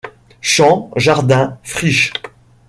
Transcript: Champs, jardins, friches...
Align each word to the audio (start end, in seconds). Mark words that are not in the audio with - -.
Champs, 0.41 0.89
jardins, 0.95 1.59
friches... 1.61 2.11